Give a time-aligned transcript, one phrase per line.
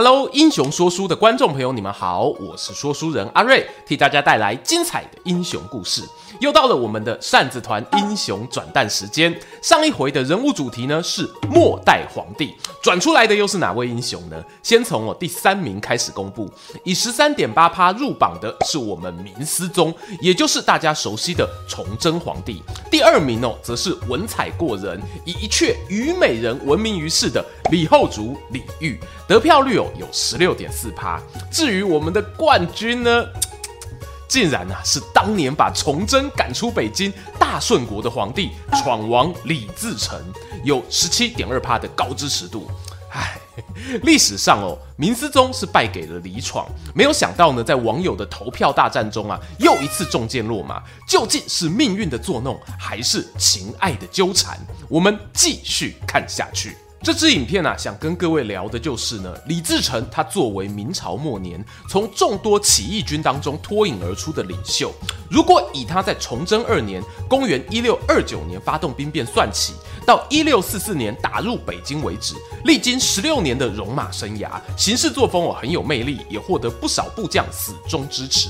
[0.00, 6.04] Hello，英雄说书的观众朋友，你们好，我是说书人阿瑞，替大家带来精彩的英雄故事。
[6.38, 9.36] 又到了我们的扇子团英雄转蛋时间。
[9.60, 14.40] 上一回的人物主题呢是末代皇帝，转出来的又是哪位英雄呢？
[14.62, 16.48] 先从我第三名开始公布，
[16.84, 22.62] 以十三点八趴入榜的是我们明思宗，也就是大家熟悉的崇祯皇帝。
[22.88, 31.20] 第二名哦，则是文采过人，以一阙虞美人闻名于世的李后主李煜，得票率哦有十六点四趴。
[31.50, 33.24] 至于我们的冠军呢？
[34.28, 40.20] 竟然啊，是当年把崇祯赶出北京大顺国的皇帝闯王李自成，
[40.64, 42.70] 有十七点二趴的高支持度。
[43.10, 43.40] 唉，
[44.04, 50.82] 历史上哦，明思宗是败给了李闯，没有想到呢，在网友的投票大战中啊，又一次中箭落马。
[51.06, 54.58] 究竟是命运的作弄，还是情爱的纠缠？
[54.90, 56.76] 我们继续看下去。
[57.00, 64.92] 这支影片啊，想跟各位聊的就是呢，李自成他作为明朝末年从众多起义军当中脱颖而出的领袖，
[65.30, 72.34] 如果以他在崇祯二年（公元一六二九年）发动兵变算起，到一六四四年打入北京为止，
[72.64, 78.48] 历经十六年的戎马生涯，行事作风哦很有魅力，也获得不少部将死忠支持。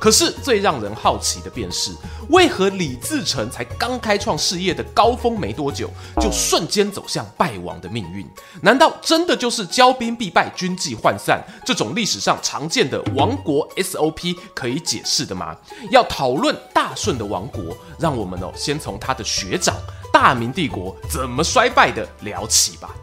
[0.00, 1.92] 可是最让人好奇的便是，
[2.30, 8.26] 为何李自成才刚开创事业的高峰没多久，就瞬间走向败亡的命运？
[8.62, 15.54] 难道真的就是骄兵必败、军纪涣散这种历史上常见的亡国 SOP 可以解释的吗？
[15.90, 19.76] 要讨论大顺的亡国，让我们哦先从他的学长
[20.10, 22.94] 大明帝国怎么衰败的聊起吧。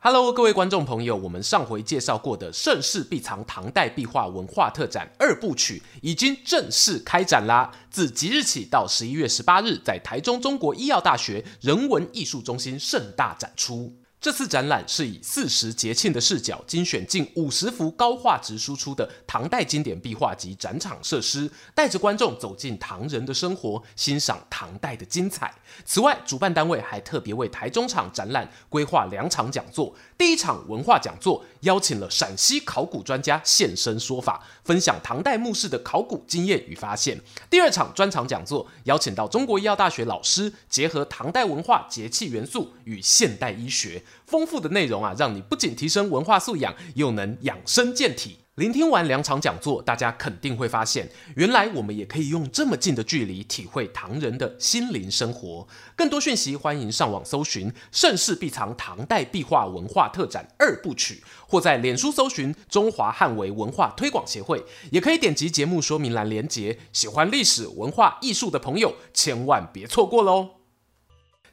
[0.00, 7.72] Hello，各位观众朋友，我们上回介绍过的“盛世必藏唐代壁画文化特展”二部曲已经正式开展啦！
[7.90, 13.92] 自即日起到十一月十八日，在台中中国医药大学人文艺术中心盛大展出。
[14.20, 25.54] 这次展览是以四时节庆的视角，精选近五十幅高画质输出的唐代经典壁画及展场设施，带着观众走进唐人的生活，欣赏唐代的精彩。
[25.84, 29.94] 此外，主办单位还特别为台中场展览规划两场讲座。
[30.18, 37.20] 第一场文化讲座邀请了陕西考古专家现身说法，分享唐代墓室的考古经验与发现。
[37.48, 44.02] 第二场专场讲座邀请到中国医药大学老师，结合唐代文化节气元素与现代医学。
[44.26, 48.38] 丰富的内容啊，让你不仅提升文化素养，又能养生健体。
[48.56, 55.68] 聆听完两场讲座，大家肯定会发现，原来我们也可以用这么近的距离体会唐人的心灵生活。
[55.94, 66.80] 更多讯息，欢迎上网搜寻“盛世必藏唐代壁画文化特展二部曲”，或在脸书搜寻“中华汉微文化推广协会”，也可以点击节目说明栏连结。
[66.92, 70.57] 喜欢历史文化艺术的朋友，千万别错过喽！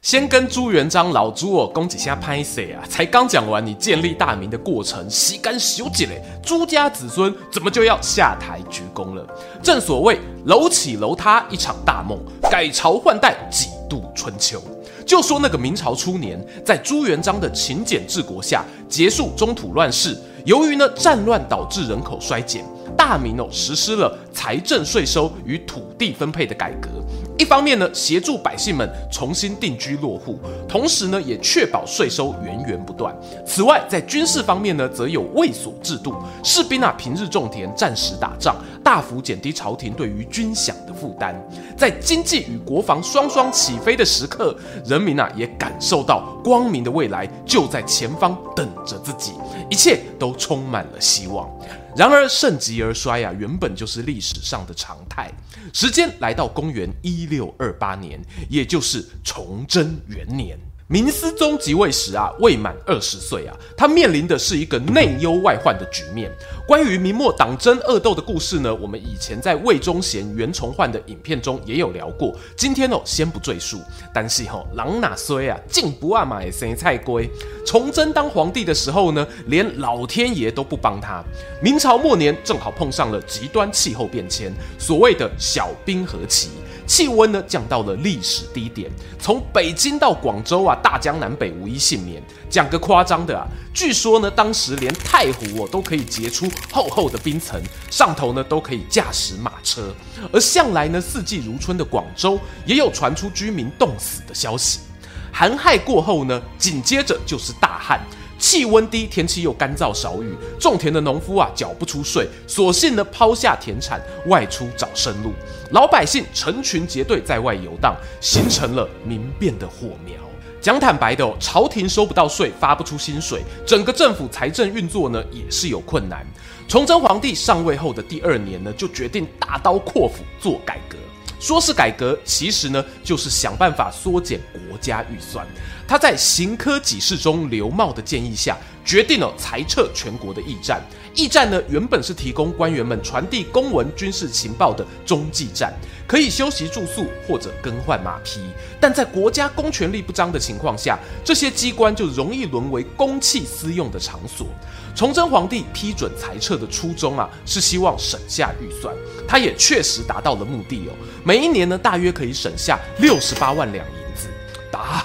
[0.06, 2.86] 先跟朱元璋老朱哦，恭喜下拍谢啊！
[2.88, 9.26] 才刚讲完你建立大明的过程，洗干修剪嘞，朱家子孙怎么就要下台鞠躬了？
[9.60, 14.62] 正所谓楼起楼塌一场大梦，改朝换代几度春秋。
[15.04, 20.16] 就说那个明朝初年，在朱元璋的勤俭治国下，结束中土乱世。
[20.46, 22.64] 由于呢战乱导致人口衰减，
[22.96, 26.88] 大明哦实施了财政税收与土地分配的改革。
[27.36, 33.12] 一方面呢，协助百姓们重新定居落户，同时呢，也确保税收源源不断。
[33.44, 36.14] 此外，在军事方面呢，则有卫所制度，
[36.44, 38.54] 士兵啊平日种田，战时打仗，
[38.86, 41.34] 大幅减低朝廷对于军饷的负担。
[41.76, 49.32] 在经济与国防双双起飞的时刻，人民啊也感受到光明的未来就在前方等着自己，
[49.68, 51.50] 一切都充满了希望。
[51.96, 55.32] 然而盛极而衰啊，原本就是历史上的常态。
[55.72, 60.56] 时间来到公元一六二八年，也就是崇祯元年。
[60.88, 66.30] 明思宗即位时啊，未满二十岁啊，他面临的是一个内忧外患的局面。
[66.64, 73.80] 关于明末党争恶斗的故事呢，我们以前在魏忠贤、袁崇焕的影片中也有聊过，今天哦先不赘述。
[74.14, 77.28] 但是吼、哦，人哪衰啊，进不阿玛也生菜龟。
[77.66, 81.20] 崇祯当皇帝的时候呢，连老天爷都不帮他。
[81.60, 86.50] 明朝末年正好碰上了极端气候变迁，所谓的小冰河期。
[86.86, 88.90] 气温呢降到了历史低点。
[89.18, 92.22] 从北京到广州啊，大江南北无一幸免。
[92.48, 93.44] 讲个夸张的啊，
[93.74, 97.60] 据说呢，当时连太湖哦都可以结出厚厚的冰层，
[97.90, 99.92] 上头呢都可以驾驶马车。
[100.32, 104.80] 而向来呢四季如春的广州，也有传出居民冻死的消息。
[105.32, 108.00] 寒害过后呢，紧接着就是大旱。
[108.38, 115.32] 气温低，天气又干燥少雨，种田的农夫啊缴不出税，索性呢抛下田产，外出找生路。
[115.72, 120.14] 老百姓成群结队在外游荡，形成了民变的火苗。
[120.60, 126.26] 讲坦白的哦，朝廷收不到税，发不出薪水，整个政府财政运作呢也是有困难。
[126.66, 130.96] 崇祯皇帝上位后的第二年呢，就决定大刀阔斧做改革。
[131.38, 135.46] 说是改革，其实呢就是想办法缩减国家预算。
[135.86, 140.82] 他在刑科给事中刘茂的建议下，决定了裁撤全国的驿站。
[141.14, 145.72] 驿站呢，原本是提供官员们传递公文、军事情报的中继站，
[146.06, 148.40] 可以休息住宿或者更换马匹。
[148.78, 154.46] 但在国家公权力不彰的情况下，这些机关就容易沦为公器私用的场所。
[154.94, 158.94] 崇祯皇帝批准裁撤的初衷啊，是希望省下预算，
[159.26, 160.92] 他也确实达到了目的哦。
[161.24, 164.05] 每一年呢，大约可以省下六十八万两银。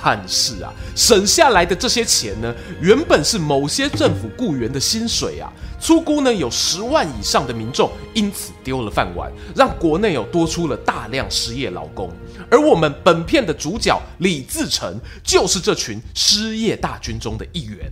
[0.04, 5.52] 但是啊，省下来的这些钱呢，原本是某些政府雇员的薪水啊。
[5.80, 12.10] 出估呢，有十万以上的民众因此丢了饭碗，让国内有多出了大量失业劳工。
[12.52, 17.92] 而我们本片的主角李自成，就是这群失业大军中的一员。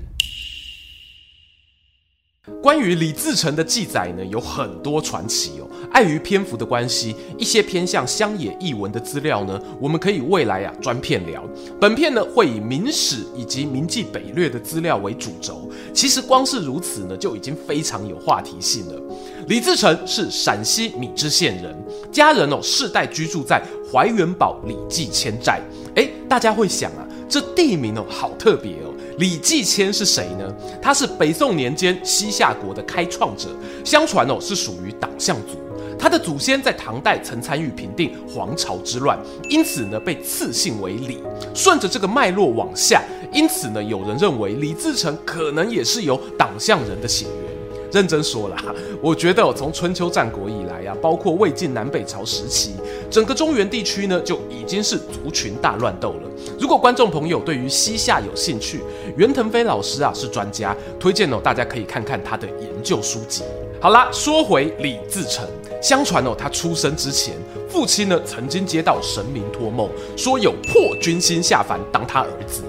[2.61, 5.67] 关于李自成的记载呢，有很多传奇哦。
[5.91, 11.43] 碍于篇幅的关系，一些偏向乡野异闻的资料呢，我们可以未来啊专片聊。
[11.79, 15.69] 本片呢会以明史以及明记北略的资料为主轴。
[15.93, 19.01] 其实光是如此呢，就已经非常有话题性了。
[19.47, 21.75] 李自成是陕西米脂县人，
[22.11, 25.61] 家人哦世代居住在怀元堡李继迁寨。
[25.95, 28.93] 诶，大家会想啊，这地名哦好特别哦。
[29.17, 30.53] 李继迁是谁呢？
[30.81, 33.49] 他是北宋年间西夏国的开创者，
[33.83, 35.59] 相传哦是属于党项族。
[35.97, 39.19] 他的祖先在唐代曾参与平定黄巢之乱，
[39.49, 41.21] 因此呢被赐姓为李。
[41.53, 43.03] 顺着这个脉络往下，
[43.33, 47.58] 因此呢有人认为李自成可能也是有党项人的血缘。
[47.91, 48.57] 认真说了，
[49.01, 52.73] 我觉得从春秋战国以来啊，包括魏晋南北朝时期，
[53.09, 56.29] 整个中原地区呢就已经是族群大乱斗了。
[56.59, 58.81] 如果观众朋友对于西夏有兴趣，
[59.17, 63.43] 袁腾飞老师啊是专家，推荐哦大家可以看看他的研究书籍。
[63.81, 65.47] 好啦，说回李自成。
[65.81, 67.35] 相传哦，他出生之前，
[67.69, 72.63] 父亲呢曾经接到神明托梦，说有破军星下凡当他儿子，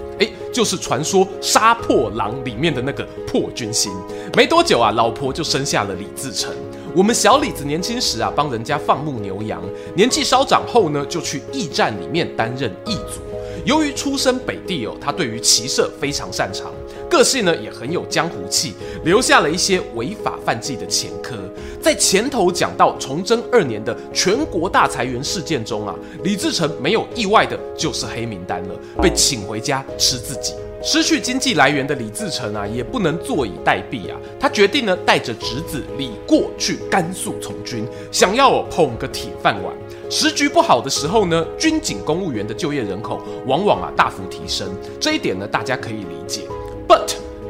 [0.53, 3.93] 就是传说杀破狼里面的那个破军星。
[4.35, 6.53] 没多久啊，老婆就生下了李自成。
[6.95, 9.63] 我们小李子年轻时啊，帮人家放牧牛羊，
[9.95, 13.21] 年纪稍长后呢，就去驿站里面担任驿卒。
[13.65, 16.73] 由于出身北地哦，他对于骑射非常擅长，
[17.11, 18.75] 个性呢也很有江湖气，
[19.05, 21.35] 留下了一些违法犯纪的前科。
[21.83, 30.55] 在前头讲到崇祯二年的全国大裁员事件中啊，李自成没有意外的就是黑名单了，被请回家吃自己。
[30.83, 39.75] 失去经济来源的李自成啊，也不能坐以待毙啊，他决定呢带着侄子李过去甘肃从军，想要捧个铁饭碗。
[40.11, 44.69] 时局不好的时候呢，军警公务员的就业人口往往啊大幅提升，
[44.99, 46.43] 这一点呢大家可以理解。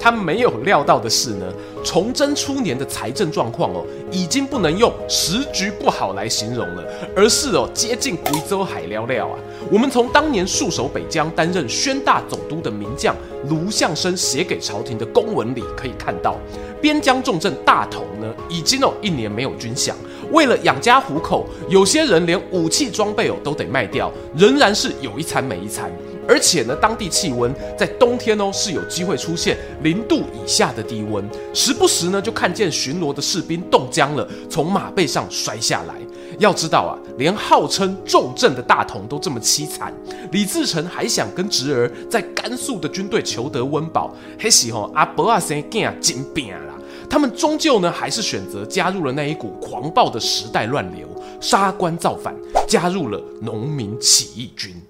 [0.00, 1.44] 他没有料到的是呢，
[1.84, 6.82] 崇祯初年的财政状况哦，已经不能用时局不好来形容了，
[7.14, 9.38] 而是哦接近贵州海寥寥啊。
[9.70, 13.14] 我们从当年戍守北疆、担任宣大总督的名将
[13.50, 16.36] 卢象升写给朝廷的公文里可以看到，
[16.80, 19.92] 边疆重镇大同呢，已经哦一年没有军饷。
[20.32, 25.90] 为了养家糊口，有些人连武器装备哦都得卖掉，仍然是有一餐没一餐。
[26.30, 35.96] 而且呢，当地气温在冬天哦是有机会出现零度以下的低温，时不时呢就看见巡逻的士兵冻僵了，从马背上摔下来。
[36.38, 39.92] 要知道啊，连号称重镇的大同都这么凄惨，
[40.30, 46.78] 李自成还想跟侄儿在甘肃的军队求得温饱，嘿时候阿伯啊生囝真病啦。
[47.10, 51.08] 他们终究呢，还是选择加入了那一股狂暴的时代乱流，
[51.40, 52.32] 杀官造反，
[52.68, 54.80] 加入了农民起义军。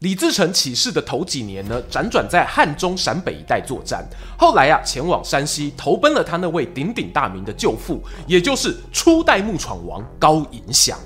[0.00, 4.02] 李自成起事的头几年呢，辗转在汉中、陕北一带作战，
[4.38, 10.98] 后来啊，前往山西投奔了他那位鼎鼎大名的舅父，也就是初代木闯王高迎祥。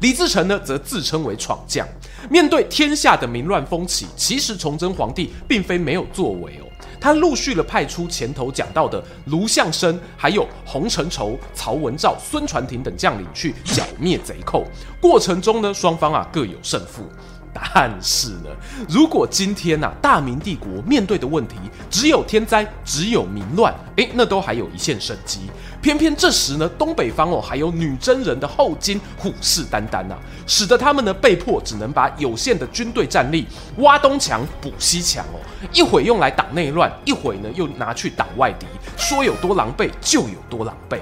[0.00, 1.86] 李自成呢，则自称为闯将。
[2.28, 6.66] 面对天下的民乱风起，其实崇祯皇帝并非没有作为哦。
[7.00, 14.64] 他陆续了派出前头讲到的卢象升，还有洪承畴、曹文照、孙传庭等将领去剿灭贼寇。
[15.00, 17.04] 过程中呢，双方啊各有胜负。
[17.52, 18.50] 但是呢，
[18.88, 21.56] 如果今天呐、大明帝国面对的问题
[21.90, 25.50] 只有天灾，只有民乱，诶，那都还有一线生机。
[25.82, 30.14] 偏偏这时呢，东北方哦还有女真人的后金虎视眈眈呐，
[30.46, 33.46] 使得他们呢被迫只能把有限的军队战力
[33.78, 35.40] 挖东墙补西墙哦，
[35.72, 38.66] 一会用来挡内乱，一会呢又拿去挡外敌，
[38.96, 40.98] 说有多狼狈就有多狼狈。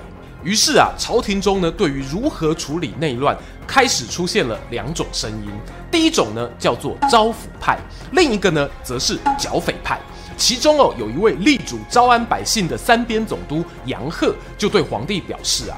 [0.49, 3.37] 于是啊，朝廷中呢对于如何处理内乱，
[3.67, 5.50] 开始出现了两种声音。
[5.90, 7.78] 第一种呢叫做招抚派，
[8.12, 10.00] 另一个呢则是剿匪派。
[10.38, 15.76] 其中哦，有一位力主招安百姓的三边总督杨贺，就对皇帝表示啊，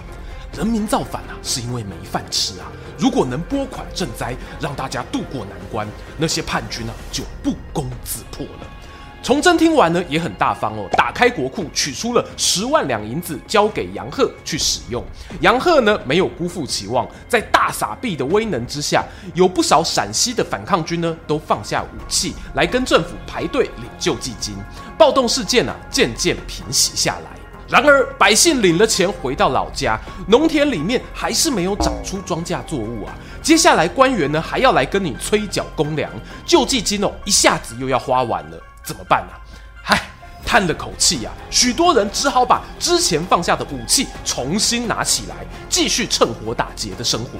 [0.56, 2.70] 人民造反啊，是因为没饭吃啊。
[2.96, 5.84] 如果能拨款赈灾，让大家渡过难关，
[6.16, 8.66] 那些叛军啊，就不攻自破了。
[9.22, 15.04] 崇祯听完呢，也很大方哦，打开国库，取出了十万两银子，交给杨鹤去使用。
[15.42, 24.54] 杨鹤呢，没有辜负期望，在大撒币的威能之下，有不少陕西的反抗军呢，都放下武器，来跟政府排队领救济金。
[24.96, 27.38] 暴动事件啊，渐渐平息下来。
[27.68, 33.14] 然而，百姓领了钱回到老家，农田里面还是没有长出庄稼作物啊。
[33.42, 36.10] 接下来，官员呢，还要来跟你催缴公粮，
[36.44, 38.58] 救济金哦，一下子又要花完了。
[38.84, 39.32] 怎么办呢、
[39.84, 40.00] 唉，
[40.44, 45.36] 叹了口气呀、许多人只好把之前放下的武器重新拿起来，
[45.68, 47.30] 继续趁火打劫的生活。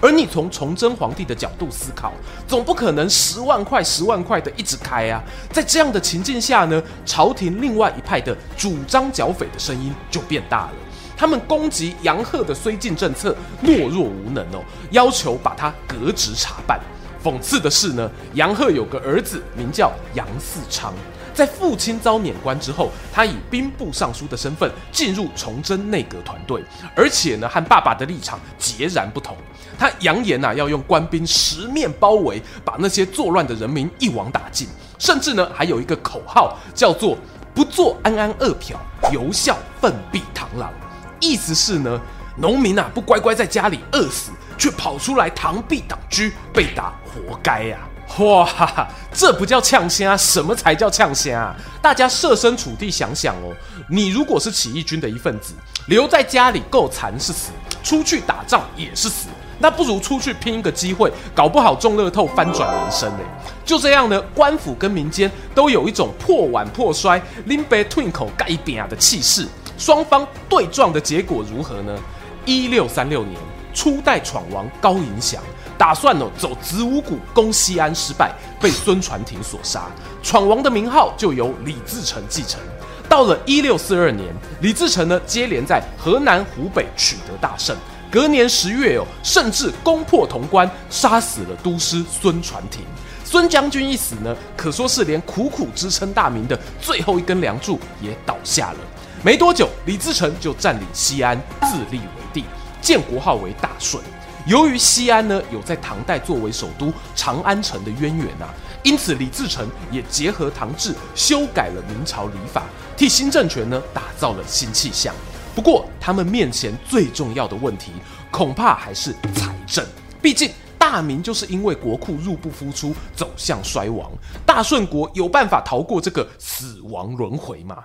[0.00, 2.12] 而你从崇祯皇帝的角度思考，
[2.46, 5.22] 总不可能十万块、十万块的一直开啊。
[5.50, 10.72] 在这样的情境下呢，朝廷另外一派的主张剿匪的声音就变大了。
[11.16, 16.80] 他们攻击杨贺的绥靖政策懦弱无能哦，要求把他革职查办。
[17.22, 20.92] 讽刺的是呢，杨贺有个儿子名叫杨嗣昌，
[21.32, 26.62] 在父亲遭免官之后，他以兵部尚书的身份进入崇祯内阁团队，
[26.96, 29.36] 而且呢，和爸爸的立场截然不同。
[29.78, 37.16] 他扬言啊，要用官兵十面包围，把那些作乱的人民一网打尽，甚至呢，还有一个口号叫做
[37.54, 38.74] “不做安安饿殍，
[39.12, 40.72] 犹效奋臂螳螂”，
[41.20, 42.00] 意思是呢，
[42.36, 44.32] 农民啊，不乖乖在家里饿死。
[44.62, 48.22] 却跑出来螳臂挡车，被打活该呀、啊！
[48.22, 51.52] 哇哈哈，这不叫呛声啊，什么才叫呛声啊？
[51.82, 53.52] 大家设身处地想想哦，
[53.90, 55.54] 你如果是起义军的一份子，
[55.88, 57.50] 留在家里够残是死，
[57.82, 59.26] 出去打仗也是死，
[59.58, 63.18] 那不如出去拼一个机会，搞不好中乐透翻转人生呢！
[63.64, 69.44] 就这样呢，官府跟民间都有一种破碗破摔、拎杯吞口盖饼的气势，
[69.76, 71.98] 双方对撞的结果如何呢？
[72.44, 73.36] 一六三六年。
[73.72, 75.42] 初代闯王高迎祥
[75.76, 79.84] 打算哦走子午谷攻西安失败，被孙传庭所杀。
[80.22, 82.60] 闯王的名号就由李自成继承。
[83.08, 87.76] 到了一六四二年，李自成呢接连在河南、湖北取得大胜。
[88.10, 92.82] 隔年十月哦，甚至攻破潼关，杀死了都师孙传庭。
[93.24, 98.78] 孙将军一死呢，可说是连苦苦支撑大明的最后一根梁柱也倒下了。
[99.22, 102.44] 没多久，李自成就占领西安，自立为帝。
[102.82, 104.02] 建国号为大顺，
[104.44, 112.64] 由于西安呢有在唐代作为首都长安城的渊源啊，因此李自成也结合唐制，修改了明朝礼法，
[112.96, 115.14] 替新政权呢打造了新气象。
[115.54, 117.92] 不过他们面前最重要的问题，
[118.30, 119.86] 恐怕还是财政。
[120.20, 124.10] 毕竟大明就是因为国库入不敷出，走向衰亡。
[124.44, 127.84] 大顺国有办法逃过这个死亡轮回吗？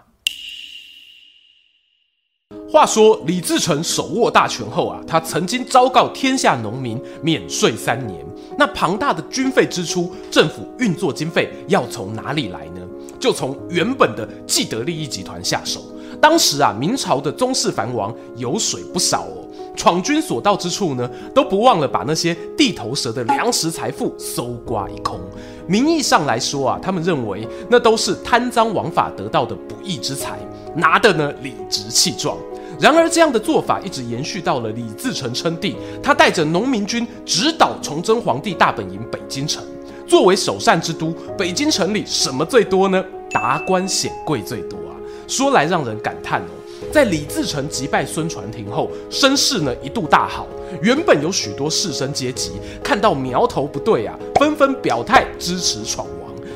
[2.69, 8.25] 话说李自成手握大权后啊，他曾经昭告天下农民免税三年。
[8.57, 12.81] 那庞大的军费支出，政府运作经费要从哪里来呢？
[13.19, 15.81] 就从原本的既得利益集团下手。
[16.19, 25.19] 当时啊，明朝的宗室藩王油水不少哦，闯军所到之处呢，都不忘了把那些地头蛇的粮食财富搜刮一空。
[25.67, 30.39] 名义上来说啊，他们认为那都是贪赃枉法得到的不义之财，
[30.75, 32.35] 拿的呢理直气壮。
[32.79, 39.63] 然而，这样的做法一直延续到了李自成称帝，他带着农民军直捣崇祯皇帝大本营北京城。
[40.07, 43.03] 作为首善之都，北京城里什么最多呢？
[43.31, 44.93] 达官显贵最多啊！
[45.27, 46.53] 说来让人感叹哦，
[46.93, 50.47] 在李自成击败孙传庭后，声势呢一度大好。
[50.81, 52.51] 原本有许多士绅阶级
[52.83, 56.07] 看到苗头不对啊，纷纷表态支持闯。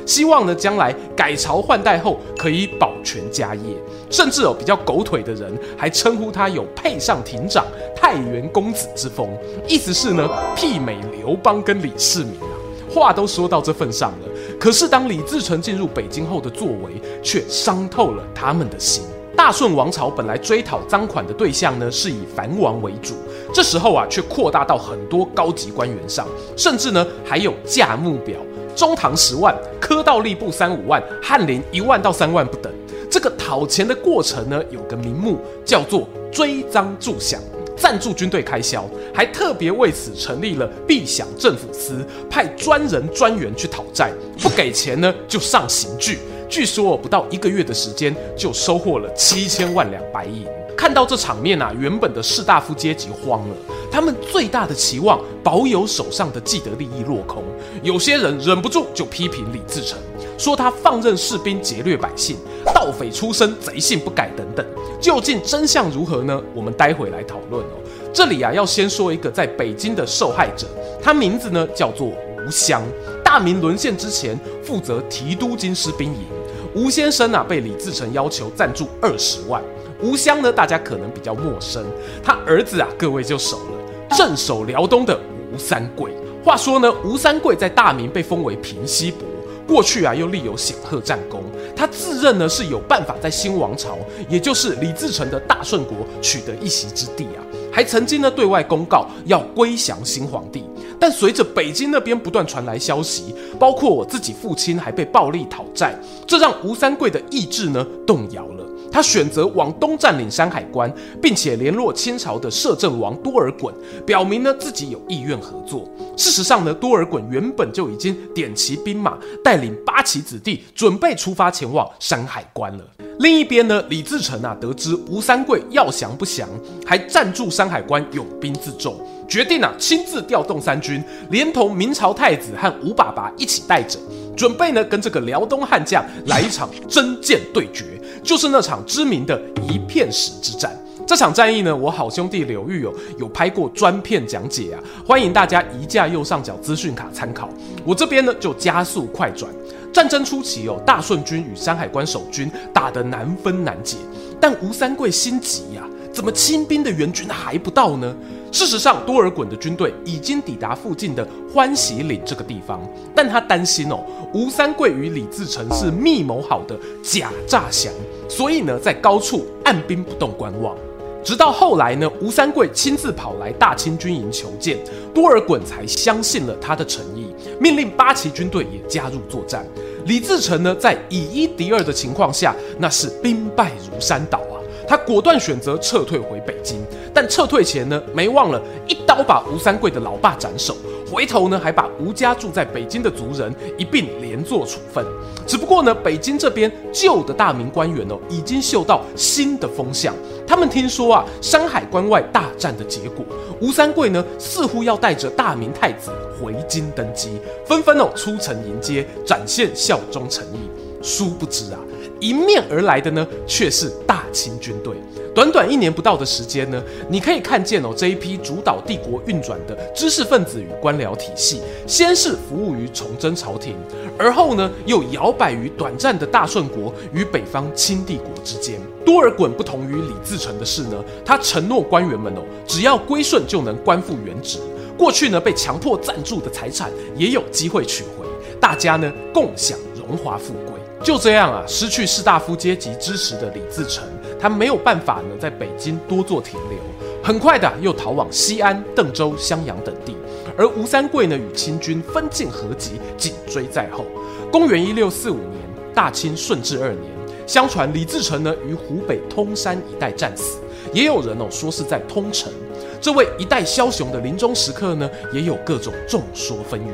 [0.05, 3.75] 希望呢，将来改朝换代后可以保全家业，
[4.09, 7.65] 甚至有比较狗腿的人还称呼他有配上亭长、
[7.95, 9.29] 太原公子之风，
[9.67, 12.57] 意思是呢媲美刘邦跟李世民啊。
[12.93, 14.27] 话都说到这份上了，
[14.59, 19.03] 可是当李自成进入北京后的作为，却伤透了他们的心。
[19.33, 23.15] 大顺王朝本来追讨赃款的对象呢，是以藩王为主，
[23.53, 26.27] 这时候啊，却扩大到很多高级官员上，
[26.57, 28.37] 甚至呢，还有价目表，
[28.75, 32.71] 中堂十万，科道吏部三五万，翰林一万到三万不等。
[33.09, 37.37] 这个讨钱的过程呢，有个名目叫做追赃助饷，
[37.75, 44.11] 赞助军队开销，还特别为此成立了必饷政府司，派专人专员去讨债，
[44.41, 46.19] 不给钱呢，就上刑具。
[46.51, 50.45] 据说不到一个月的时间，就收获了七千万两白银。
[50.75, 53.55] 看到这场面啊，原本的士大夫阶级慌了，
[53.89, 57.41] 他们最大的期望保有手上的既得利益落空。
[57.81, 59.97] 有些人忍不住就批评李自成，
[60.37, 62.35] 说他放任士兵劫掠百姓，
[62.75, 64.65] 盗匪出身，贼性不改等等。
[64.99, 66.41] 究竟真相如何呢？
[66.53, 67.79] 我们待会来讨论哦。
[68.11, 70.67] 这里啊，要先说一个在北京的受害者，
[71.01, 72.83] 他名字呢叫做吴襄。
[73.23, 76.25] 大明沦陷之前，负责提督京师兵营。
[76.73, 79.61] 吴先生啊，被李自成要求赞助二十万。
[80.01, 81.83] 吴襄呢，大家可能比较陌生，
[82.23, 85.19] 他儿子啊，各位就熟了，镇守辽东的
[85.53, 86.11] 吴三桂。
[86.43, 89.27] 话说呢，吴三桂在大明被封为平西伯，
[89.67, 91.43] 过去啊又立有显赫战功。
[91.75, 93.97] 他自认呢是有办法在新王朝，
[94.29, 100.63] 也就是李自成的大顺国取得一席之地啊，还曾经呢对外公告要归降新皇帝。
[100.99, 105.97] 但随着北京那边不断传来消息，包括我自己父亲还被暴力讨债，
[106.27, 108.65] 这让吴三桂的意志呢动摇了。
[108.91, 113.71] 他选择往东占领山海关，并且联络清朝的摄政王多尔衮，
[114.05, 115.89] 表明呢自己有意愿合作。
[116.17, 122.83] 事实上呢，多尔衮原本就已经点齐兵马，带领八旗子弟准备出发前往山海关了。
[123.19, 126.49] 另一边呢，李自成啊得知吴三桂要降不降，
[126.85, 128.99] 还暂驻山海关，勇兵自重。
[129.27, 133.97] 决定啊，亲自调动三军，连同明朝太子和吴爸爸一起带着，
[134.35, 140.71] 准备呢跟这个辽东悍将来一场真剑对决，就是那场知名的一片石之战。
[141.07, 147.49] 这场战役呢，我好兄弟柳玉有有拍过专片讲解啊，欢迎大家移驾右上角资讯卡参考。
[147.83, 149.51] 我这边呢就加速快转。
[149.91, 153.97] 战争初期哦，大顺军与山海关守军打得难分难解，
[154.39, 158.15] 但吴三桂心急呀、怎么清兵的援军还不到呢？
[158.51, 162.81] 事实上，多尔衮的军队已经抵达附近的欢喜岭这个地方，
[163.15, 167.93] 但他担心哦，吴三桂与李自成是密谋好的假诈降，
[168.29, 170.75] 所以呢，在高处按兵不动观望。
[171.23, 174.77] 直到后来呢，吴三桂亲自跑来大清军营求见，
[175.13, 177.27] 多尔衮才相信了他的诚意，
[177.59, 179.65] 命令八旗军队也加入作战。
[180.05, 184.59] 李自成呢，在以一敌二的情况下，那是兵败如山倒啊。
[184.87, 186.81] 他果断选择撤退回北京，
[187.13, 190.75] 但撤退前呢，没忘了一刀把吴三桂的老爸斩首，
[191.11, 195.05] 回头呢还把吴家住在北京的族人一并连坐处分。
[195.45, 200.15] 只不过呢，北京这边旧的大明官员哦，已经嗅到新的风向，
[200.47, 203.25] 他们听说啊，山海关外大战的结果，
[203.59, 210.69] 吴三桂呢似乎要带着大明太子回京登基，纷纷哦出城迎接，展现效忠诚意。
[211.03, 211.79] 殊不知啊。
[212.21, 214.95] 迎面而来的呢，却是大清军队。
[215.33, 223.75] 短短一年不到的时间呢，你可以看见哦，这一批主导帝国运转的知识分子与官僚体系，先是服务于崇祯朝廷，
[224.17, 228.79] 而后呢，又摇摆于短暂的大顺国与北方清帝国之间。
[229.05, 234.59] 多尔衮不同于李自成的是呢，他承诺官员们哦，只要归顺就能官复原职，
[234.97, 238.27] 过去呢被强迫赞助的财产也有机会取回，
[238.59, 240.70] 大家呢共享荣华富贵。
[241.03, 244.03] 就这样啊，失去士大夫阶级支持的李自成，
[244.39, 246.77] 他没有办法呢，在北京多做停留，
[247.23, 250.15] 很快的又逃往西安、邓州、襄阳等地。
[250.57, 254.05] 而吴三桂呢，与清军分进合击，紧追在后。
[254.51, 255.61] 公元一六四五年，
[255.93, 257.11] 大清顺治二年，
[257.47, 260.59] 相传李自成呢，于湖北通山一带战死，
[260.93, 262.51] 也有人哦说是在通城。
[262.99, 266.85] 这位一代枭雄的临终时刻呢，也有各种众说纷纭。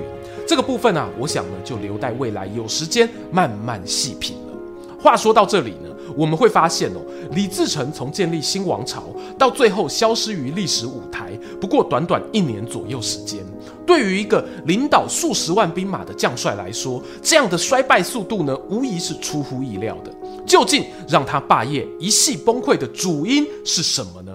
[0.48, 4.54] 这个部分啊，我想呢，就留待未来有时间慢慢细品了。
[4.98, 9.04] 话说到这里呢，我们会发现哦，李自成从建立新王朝
[9.38, 13.46] 到最后消失于历史舞台，不过短短一年左右时间。
[13.86, 20.12] 对于一个领导数十万兵马的将帅来说，这样的衰败速度呢，无疑是出乎意料的。
[20.46, 24.32] 究竟让他霸业一夕崩溃的主因是什么呢？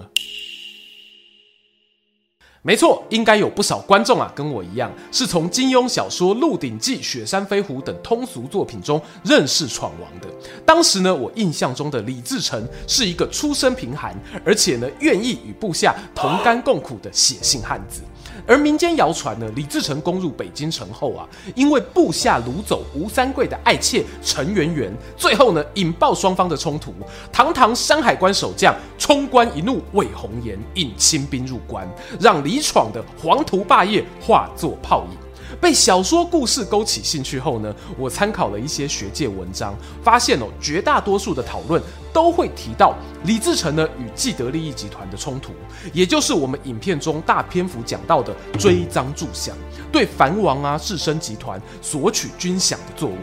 [2.64, 10.28] 没错，应该有不少观众啊，跟我一样，是从金庸小说《鹿鼎记》《雪山飞狐》等通俗作品中认识闯王的。
[10.64, 18.02] 当时呢，我印象中的李自成是一个出身贫寒，而且呢，愿意与部下同甘共苦的血性汉子。
[18.46, 26.92] 而民间谣传呢，李自成攻入北京城后啊，因为部下掳走吴三桂的爱妾陈圆圆，最后呢引爆双方的冲突。
[27.32, 31.88] 堂堂山海关守将冲冠一怒为红颜，引清兵入关，
[32.20, 35.21] 让李闯的黄图霸业化作泡影。
[35.60, 41.80] 被小说故事勾起兴趣后呢，我参考了一些学界文章，发现哦，绝大多数的讨论
[42.12, 45.52] 都会提到李自成呢与既得利益集团的冲突，
[45.92, 49.56] 也就是我们影片中大篇幅讲到的追赃助降，
[49.90, 53.16] 对藩王啊士绅集团索取军饷的作为。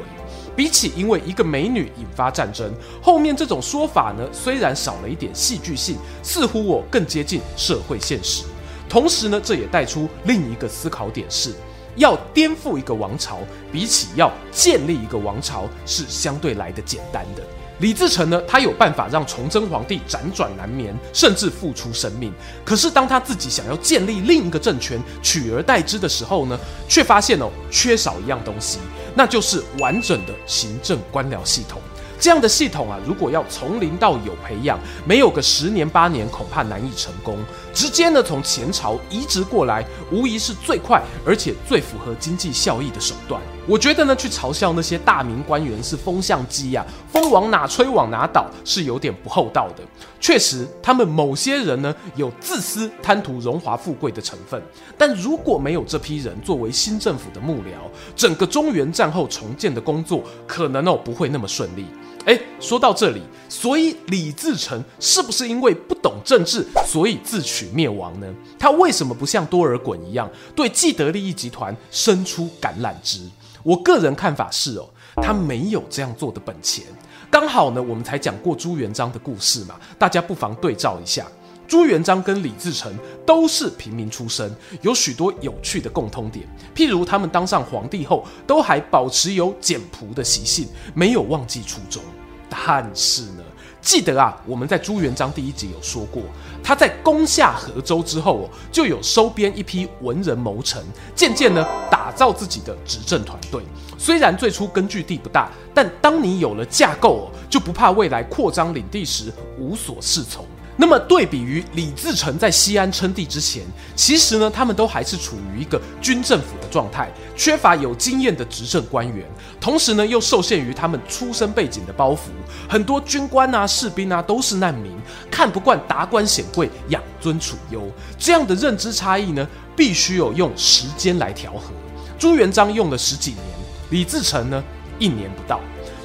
[0.55, 2.69] 比起因为一个美女引发战争，
[3.01, 8.43] 后面这种说法呢，虽然少了一点戏剧性，似乎我更接近社会现实。
[8.89, 11.53] 同时呢，这也带出另一个思考点是。
[11.99, 13.39] 要颠覆一个王朝，
[13.71, 17.43] 比起要建立一个王朝，是相对来的简单的。
[17.79, 22.33] 李自成呢，他有办法让崇祯皇帝辗转难眠，甚至付出生命。
[22.65, 28.79] 可是当他自己想要建立另一个政权，取而代之的时候呢，却发现哦，缺少一样东西，
[29.15, 31.81] 那就是完整的行政官僚系统。
[32.19, 37.37] 这样的系统啊，如果要从零到有培养，没有个十年八年，恐怕难以成功。
[37.73, 43.41] 直接呢从前朝移植过来，无疑是最快而且最符合经济效益的手段。
[43.67, 49.83] 我觉得呢，去嘲笑那些大明官员是风向机呀、风往哪吹往哪倒，是有点不厚道的。
[50.19, 54.59] 确实，他们某些人呢有自私、贪图荣华富贵的成分。
[54.97, 57.77] 但如果没有这批人作为新政府的幕僚，
[58.15, 61.85] 整个中原战后重建的工作可能哦不会那么顺利。
[62.29, 68.27] 哎，说到这里，所以李自成是不是因为不懂政治，所以自取灭亡呢？
[68.59, 73.21] 他为什么不像多尔衮一样，对既得利益集团伸出橄榄枝？
[73.63, 76.85] 我个人看法是哦，他没有这样做的本钱。
[77.31, 81.25] 刚好呢，我们才讲过朱元璋的故事嘛，大家不妨对照一下。
[81.67, 82.91] 朱元璋跟李自成
[83.25, 86.47] 都是平民出身，有许多有趣的共通点。
[86.75, 92.01] 譬如他们当上皇帝后，都还保持有简朴的习性，没有忘记初衷。
[92.49, 93.43] 但是呢，
[93.81, 96.23] 记得啊，我们在朱元璋第一集有说过，
[96.63, 100.83] 他在攻下河州之后哦，就有收编一批文人谋臣，
[101.15, 103.61] 渐渐呢打造自己的执政团队。
[103.97, 110.45] 虽然最初根据地不大，但当你有了架构哦，就不怕未来扩张领地时无所适从。
[110.81, 113.63] 那么对比于李自成在西安称帝之前，
[113.97, 119.27] 其实呢，他们都还是处于一个军政府的状态，缺乏有经验的执政官员，
[119.59, 122.29] 同时呢，又受限于他们出身背景的包袱，
[122.69, 124.93] 很多军官啊、士兵啊都是难民，
[125.29, 127.85] 看不惯达官显贵养尊处优，
[128.17, 131.73] 这样的认知差异呢，必须有用时间来调和。
[132.17, 133.43] 朱元璋用了十几年，
[133.89, 134.63] 李自成呢，
[134.97, 135.59] 一年不到。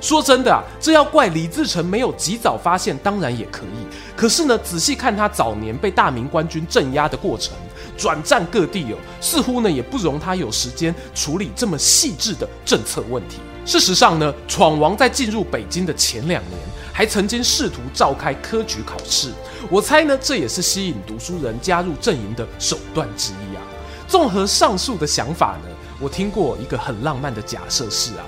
[0.05, 3.87] 说真的啊，这要怪李自成没有及早发现，当然也可以。
[4.15, 7.55] 可是呢，仔细看他早年被大明官军镇压的过程，
[7.97, 13.39] 转战各地哦，似乎呢也不容他有时间处理这么细致的政策问题。
[13.65, 16.61] 事实上呢，闯王在进入北京的前两年，
[16.93, 19.33] 还曾经试图召开科举考试。
[19.71, 23.63] 我猜呢，这也是吸引读书人加入阵营的手段之一啊。
[24.07, 28.25] 综合上述的想法呢，我听过一个很浪漫的假设是啊。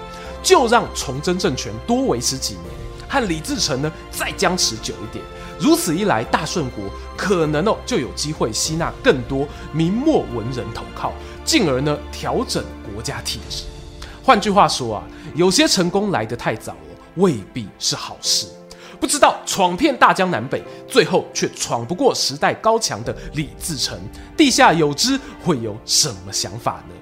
[0.46, 2.64] 就让崇祯政权多维持几年，
[3.08, 5.24] 和李自成呢再僵持久一点。
[5.58, 6.84] 如此一来，大顺国
[7.16, 11.12] 可能哦就有机会吸纳更多明末文人投靠，
[11.44, 13.64] 进而呢调整国家体制。
[14.22, 15.02] 换句话说啊，
[15.34, 18.46] 有些成功来得太早哦，未必是好事。
[19.00, 23.98] 不知道闯遍大江南北，最后却闯不过时代高墙的李自成，
[24.36, 26.94] 地下有知会有什么想法呢？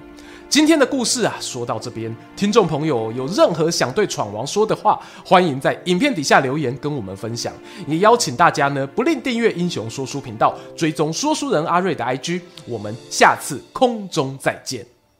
[0.55, 7.51] 今天的故事啊，说到这边，听众朋友有任何想对闯王说的话，欢迎在影片底下留言跟我们分享。
[7.85, 12.39] 也邀请大家呢，不吝订阅英雄说书频道，追踪说书人阿瑞的 IG。
[12.65, 14.94] 我们下次空中再见。